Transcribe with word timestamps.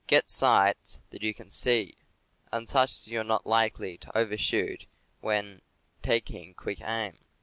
Get 0.07 0.31
sights 0.31 1.03
that 1.11 1.21
you 1.21 1.31
can 1.31 1.51
see, 1.51 1.95
and 2.51 2.67
such 2.67 2.89
as 2.89 3.07
you 3.07 3.19
are 3.19 3.23
not 3.23 3.45
likely 3.45 3.99
to 3.99 4.17
overshoot 4.17 4.87
with 4.87 4.87
when 5.21 5.61
taking 6.01 6.55
quick 6.55 6.81
aim. 6.81 7.19